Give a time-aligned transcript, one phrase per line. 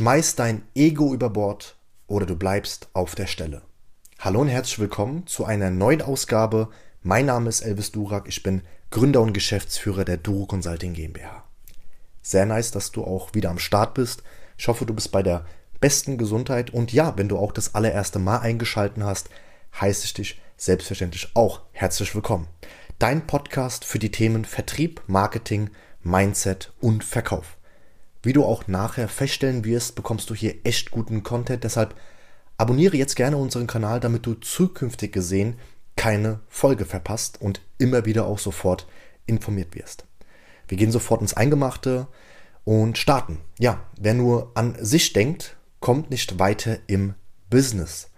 [0.00, 3.60] Schmeiß dein Ego über Bord oder du bleibst auf der Stelle.
[4.18, 6.70] Hallo und herzlich willkommen zu einer neuen Ausgabe.
[7.02, 11.44] Mein Name ist Elvis Durak, ich bin Gründer und Geschäftsführer der Duro Consulting GmbH.
[12.22, 14.22] Sehr nice, dass du auch wieder am Start bist.
[14.56, 15.44] Ich hoffe, du bist bei der
[15.80, 19.28] besten Gesundheit und ja, wenn du auch das allererste Mal eingeschalten hast,
[19.78, 22.46] heiße ich dich selbstverständlich auch herzlich willkommen.
[22.98, 25.68] Dein Podcast für die Themen Vertrieb, Marketing,
[26.02, 27.58] Mindset und Verkauf.
[28.22, 31.64] Wie du auch nachher feststellen wirst, bekommst du hier echt guten Content.
[31.64, 31.94] Deshalb
[32.58, 35.58] abonniere jetzt gerne unseren Kanal, damit du zukünftig gesehen
[35.96, 38.86] keine Folge verpasst und immer wieder auch sofort
[39.26, 40.06] informiert wirst.
[40.68, 42.06] Wir gehen sofort ins Eingemachte
[42.64, 43.38] und starten.
[43.58, 47.14] Ja, wer nur an sich denkt, kommt nicht weiter im
[47.48, 48.10] Business.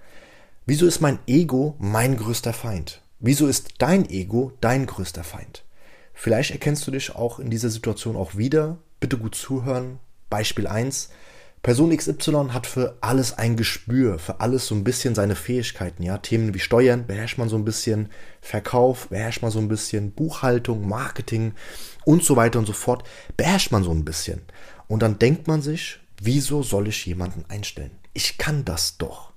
[0.66, 3.02] Wieso ist mein Ego mein größter Feind?
[3.20, 5.64] Wieso ist dein Ego dein größter Feind?
[6.12, 9.98] Vielleicht erkennst du dich auch in dieser Situation auch wieder Bitte gut zuhören.
[10.30, 11.08] Beispiel 1.
[11.60, 16.18] Person XY hat für alles ein Gespür, für alles so ein bisschen seine Fähigkeiten, ja.
[16.18, 20.86] Themen wie Steuern beherrscht man so ein bisschen, Verkauf beherrscht man so ein bisschen, Buchhaltung,
[20.86, 21.52] Marketing
[22.04, 23.02] und so weiter und so fort
[23.36, 24.42] beherrscht man so ein bisschen.
[24.86, 27.98] Und dann denkt man sich, wieso soll ich jemanden einstellen?
[28.12, 29.32] Ich kann das doch.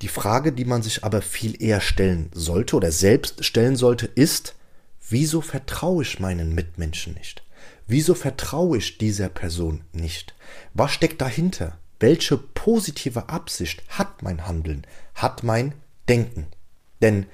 [0.00, 4.54] Die Frage, die man sich aber viel eher stellen sollte oder selbst stellen sollte, ist,
[5.06, 7.43] wieso vertraue ich meinen Mitmenschen nicht?
[7.86, 10.34] Wieso vertraue ich dieser Person nicht?
[10.72, 11.78] Was steckt dahinter?
[12.00, 15.74] Welche positive Absicht hat mein Handeln, hat mein
[16.08, 16.46] Denken?
[17.02, 17.26] Denn,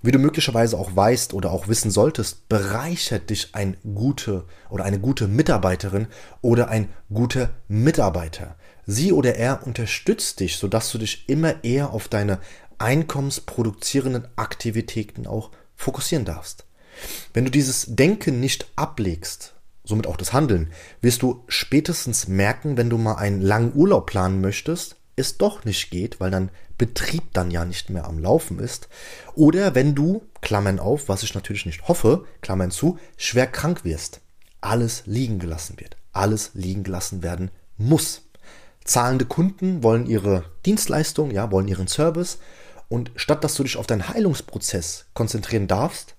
[0.00, 5.00] wie du möglicherweise auch weißt oder auch wissen solltest, bereichert dich ein gute oder eine
[5.00, 6.06] gute Mitarbeiterin
[6.40, 8.56] oder ein guter Mitarbeiter.
[8.86, 12.38] Sie oder er unterstützt dich, sodass du dich immer eher auf deine
[12.78, 16.64] einkommensproduzierenden Aktivitäten auch fokussieren darfst.
[17.34, 19.54] Wenn du dieses Denken nicht ablegst,
[19.88, 24.40] somit auch das Handeln, wirst du spätestens merken, wenn du mal einen langen Urlaub planen
[24.40, 28.88] möchtest, es doch nicht geht, weil dein Betrieb dann ja nicht mehr am Laufen ist.
[29.34, 34.20] Oder wenn du, Klammern auf, was ich natürlich nicht hoffe, Klammern zu, schwer krank wirst.
[34.60, 35.96] Alles liegen gelassen wird.
[36.12, 38.22] Alles liegen gelassen werden muss.
[38.84, 42.38] Zahlende Kunden wollen ihre Dienstleistung, ja, wollen ihren Service.
[42.88, 46.14] Und statt dass du dich auf deinen Heilungsprozess konzentrieren darfst,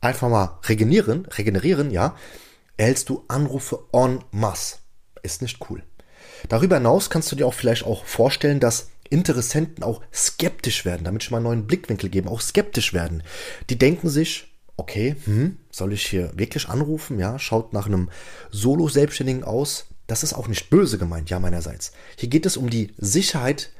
[0.00, 2.16] einfach mal regenerieren, regenerieren, ja,
[2.80, 4.78] erhältst du Anrufe en masse.
[5.22, 5.82] Ist nicht cool.
[6.48, 11.22] Darüber hinaus kannst du dir auch vielleicht auch vorstellen, dass Interessenten auch skeptisch werden, damit
[11.22, 13.22] ich mal einen neuen Blickwinkel gebe, auch skeptisch werden.
[13.68, 17.18] Die denken sich, okay, hm, soll ich hier wirklich anrufen?
[17.18, 18.08] Ja, schaut nach einem
[18.50, 19.84] Solo-Selbstständigen aus.
[20.06, 21.92] Das ist auch nicht böse gemeint, ja, meinerseits.
[22.16, 23.72] Hier geht es um die Sicherheit,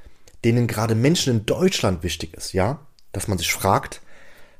[0.44, 4.02] denen gerade Menschen in Deutschland wichtig ist, ja, dass man sich fragt,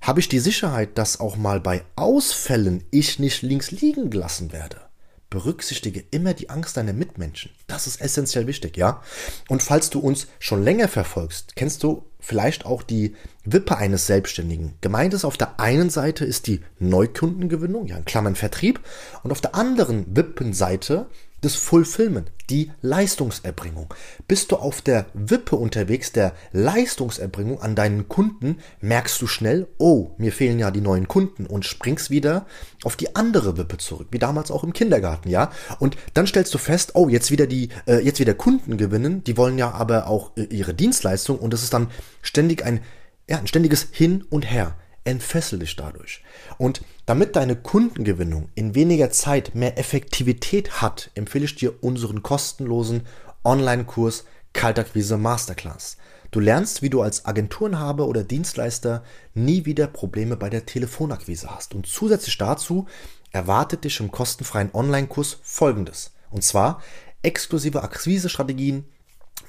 [0.00, 4.80] habe ich die Sicherheit, dass auch mal bei Ausfällen ich nicht links liegen gelassen werde.
[5.28, 7.52] Berücksichtige immer die Angst deiner Mitmenschen.
[7.68, 9.00] Das ist essentiell wichtig, ja?
[9.48, 14.74] Und falls du uns schon länger verfolgst, kennst du vielleicht auch die Wippe eines Selbstständigen.
[14.80, 18.80] Gemeint ist auf der einen Seite ist die Neukundengewinnung, ja, in Klammern Vertrieb,
[19.22, 21.06] und auf der anderen Wippenseite
[21.40, 23.94] das Fulfillment, die Leistungserbringung.
[24.28, 30.10] Bist du auf der Wippe unterwegs, der Leistungserbringung an deinen Kunden, merkst du schnell, oh,
[30.18, 32.46] mir fehlen ja die neuen Kunden und springst wieder
[32.82, 35.50] auf die andere Wippe zurück, wie damals auch im Kindergarten, ja.
[35.78, 39.36] Und dann stellst du fest, oh, jetzt wieder die, äh, jetzt wieder Kunden gewinnen, die
[39.36, 41.88] wollen ja aber auch äh, ihre Dienstleistung und es ist dann
[42.22, 42.80] ständig ein,
[43.28, 44.74] ja, ein ständiges Hin und Her
[45.04, 46.22] entfessel dich dadurch.
[46.58, 53.02] Und damit deine Kundengewinnung in weniger Zeit mehr Effektivität hat, empfehle ich dir unseren kostenlosen
[53.44, 55.96] Online-Kurs Kaltakquise Masterclass.
[56.30, 59.02] Du lernst, wie du als Agenturenhaber oder Dienstleister
[59.34, 61.74] nie wieder Probleme bei der Telefonakquise hast.
[61.74, 62.86] Und zusätzlich dazu
[63.32, 66.12] erwartet dich im kostenfreien Online-Kurs folgendes.
[66.30, 66.82] Und zwar
[67.22, 68.84] exklusive Akquisestrategien,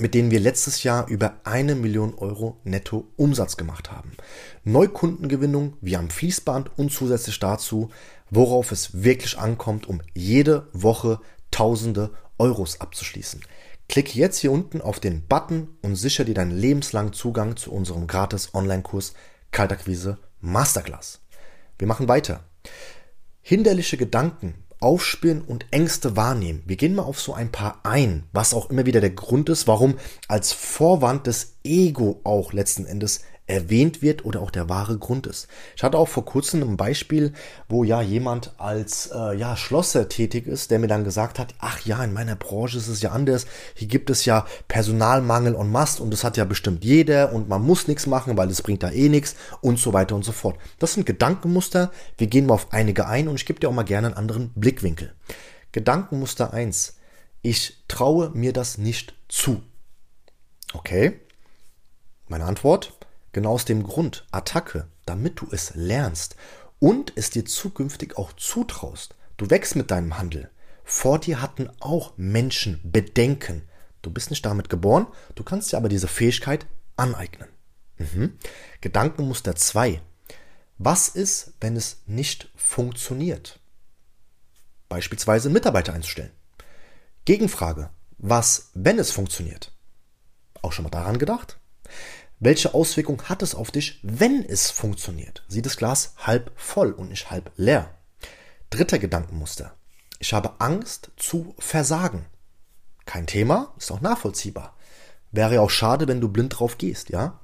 [0.02, 4.12] mit denen wir letztes Jahr über eine Million Euro netto Umsatz gemacht haben.
[4.64, 7.92] Neukundengewinnung wie am Fließband und zusätzlich dazu,
[8.32, 11.20] worauf es wirklich ankommt, um jede Woche
[11.52, 13.42] Tausende Euros abzuschließen.
[13.90, 18.08] Klick jetzt hier unten auf den Button und sichere dir deinen lebenslangen Zugang zu unserem
[18.08, 19.14] gratis Online-Kurs
[19.52, 21.20] Kaltakquise Masterclass.
[21.78, 22.46] Wir machen weiter.
[23.42, 26.64] Hinderliche Gedanken aufspüren und Ängste wahrnehmen.
[26.66, 29.68] Wir gehen mal auf so ein paar ein, was auch immer wieder der Grund ist,
[29.68, 29.96] warum
[30.28, 35.48] als Vorwand das Ego auch letzten Endes erwähnt wird oder auch der wahre Grund ist.
[35.76, 37.34] Ich hatte auch vor kurzem ein Beispiel,
[37.68, 41.82] wo ja jemand als äh, ja, Schlosser tätig ist, der mir dann gesagt hat, ach
[41.82, 43.46] ja, in meiner Branche ist es ja anders.
[43.76, 47.62] Hier gibt es ja Personalmangel en masse und das hat ja bestimmt jeder und man
[47.62, 50.58] muss nichts machen, weil es bringt da eh nichts und so weiter und so fort.
[50.80, 51.92] Das sind Gedankenmuster.
[52.18, 54.52] Wir gehen mal auf einige ein und ich gebe dir auch mal gerne einen anderen
[54.56, 55.14] Blickwinkel.
[55.74, 56.98] Gedankenmuster 1.
[57.42, 59.62] ich traue mir das nicht zu.
[60.74, 61.20] Okay?
[62.28, 62.94] Meine Antwort?
[63.32, 66.36] Genau aus dem Grund, Attacke, damit du es lernst
[66.80, 69.16] und es dir zukünftig auch zutraust.
[69.38, 70.50] Du wächst mit deinem Handel.
[70.84, 73.64] Vor dir hatten auch Menschen Bedenken.
[74.02, 76.66] Du bist nicht damit geboren, du kannst dir aber diese Fähigkeit
[76.98, 77.48] aneignen.
[77.98, 78.38] Mhm.
[78.82, 80.02] Gedankenmuster 2.
[80.78, 83.60] Was ist, wenn es nicht funktioniert?
[84.90, 86.32] Beispielsweise Mitarbeiter einzustellen.
[87.26, 87.92] Gegenfrage.
[88.18, 89.72] Was, wenn es funktioniert?
[90.62, 91.60] Auch schon mal daran gedacht?
[92.44, 95.44] Welche Auswirkung hat es auf dich, wenn es funktioniert?
[95.48, 97.96] Sieht das Glas halb voll und nicht halb leer?
[98.72, 99.76] Dritter Gedankenmuster.
[100.18, 102.26] Ich habe Angst zu versagen.
[103.06, 104.76] Kein Thema, ist auch nachvollziehbar.
[105.32, 107.40] Wäre ja auch schade, wenn du blind drauf gehst, ja?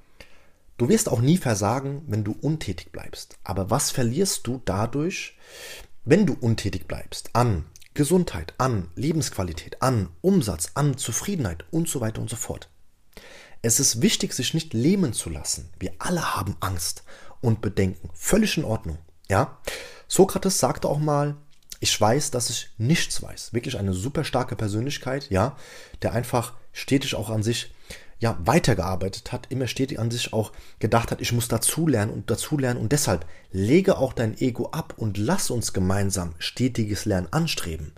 [0.78, 3.38] Du wirst auch nie versagen, wenn du untätig bleibst.
[3.44, 5.38] Aber was verlierst du dadurch,
[6.06, 7.30] wenn du untätig bleibst?
[7.34, 12.72] An Gesundheit, an Lebensqualität, an Umsatz, an Zufriedenheit und so weiter und so fort.
[13.62, 15.70] Es ist wichtig, sich nicht lähmen zu lassen.
[15.80, 17.04] Wir alle haben Angst
[17.42, 18.10] und Bedenken.
[18.14, 18.98] Völlig in Ordnung.
[19.30, 19.58] Ja?
[20.08, 21.36] Sokrates sagte auch mal,
[21.80, 23.54] ich weiß, dass ich nichts weiß.
[23.54, 25.56] Wirklich eine super starke Persönlichkeit, ja,
[26.02, 27.72] der einfach stetig auch an sich
[28.20, 32.82] ja, weitergearbeitet hat, immer stetig an sich auch gedacht hat, ich muss dazulernen und dazulernen
[32.82, 37.94] und deshalb lege auch dein Ego ab und lass uns gemeinsam stetiges Lernen anstreben.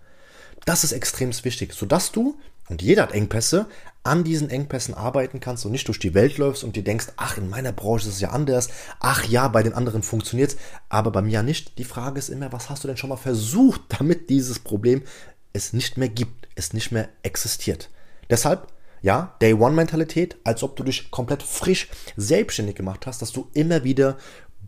[0.66, 2.38] Das ist extrem wichtig, sodass du,
[2.70, 3.68] und jeder hat Engpässe,
[4.04, 7.38] an diesen Engpässen arbeiten kannst und nicht durch die Welt läufst und dir denkst, ach,
[7.38, 8.70] in meiner Branche ist es ja anders,
[9.00, 10.58] ach ja, bei den anderen funktioniert es,
[10.88, 11.78] aber bei mir ja nicht.
[11.78, 15.04] Die Frage ist immer, was hast du denn schon mal versucht, damit dieses Problem
[15.52, 17.90] es nicht mehr gibt, es nicht mehr existiert.
[18.30, 18.68] Deshalb
[19.02, 21.88] ja, Day One Mentalität, als ob du dich komplett frisch
[22.18, 24.18] selbstständig gemacht hast, dass du immer wieder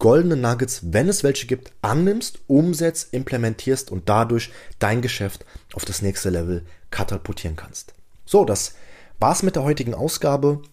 [0.02, 5.46] goldene Nuggets, wenn es welche gibt, annimmst, umsetzt, implementierst und dadurch dein Geschäft
[5.76, 7.94] auf das nächste Level katapultieren kannst.
[8.26, 8.74] So, das
[9.20, 10.64] war's mit der heutigen Ausgabe.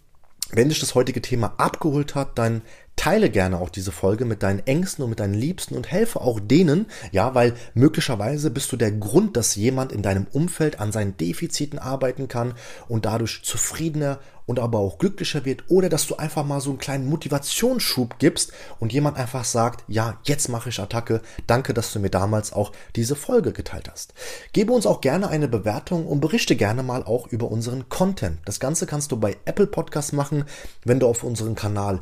[0.51, 2.63] Wenn dich das heutige Thema abgeholt hat, dann
[2.99, 6.41] teile gerne auch diese Folge mit deinen Ängsten und mit deinen Liebsten und helfe auch
[6.41, 11.17] denen, ja, weil möglicherweise bist du der Grund, dass jemand in deinem Umfeld an seinen
[11.17, 12.55] Defiziten arbeiten kann
[12.89, 14.19] und dadurch zufriedener
[14.49, 18.53] und aber auch glücklicher wird oder dass du einfach mal so einen kleinen Motivationsschub gibst
[18.81, 22.73] und jemand einfach sagt, ja, jetzt mache ich Attacke, danke, dass du mir damals auch
[22.97, 24.15] diese Folge geteilt hast.
[24.55, 28.39] Gebe uns auch gerne eine Bewertung und berichte gerne mal auch über unseren Content.
[28.47, 30.45] Das Ganze kannst du bei Apple Podcasts machen,
[30.83, 32.01] wenn du auf unseren Kanal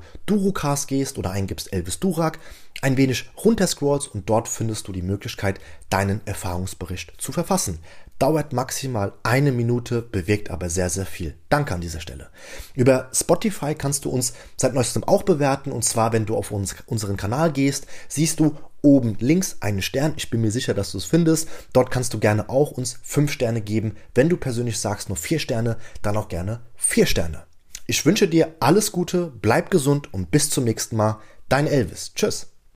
[0.87, 2.39] Gehst oder eingibst Elvis Durak,
[2.83, 5.61] ein wenig runterscrollst und dort findest du die Möglichkeit,
[5.91, 7.79] deinen Erfahrungsbericht zu verfassen
[8.19, 11.35] dauert maximal eine Minute, bewegt aber sehr, sehr viel.
[11.49, 12.29] Danke an dieser Stelle.
[12.75, 16.75] Über Spotify kannst du uns seit neuestem auch bewerten und zwar, wenn du auf uns,
[16.87, 20.15] unseren Kanal gehst, siehst du oben links einen Stern.
[20.17, 21.49] Ich bin mir sicher, dass du es findest.
[21.73, 23.97] Dort kannst du gerne auch uns fünf Sterne geben.
[24.15, 27.45] Wenn du persönlich sagst nur vier Sterne, dann auch gerne vier Sterne.
[27.87, 31.21] Ich wünsche dir alles Gute, bleib gesund und bis zum nächsten Mal.
[31.49, 32.13] Dein Elvis.
[32.15, 32.56] Tschüss.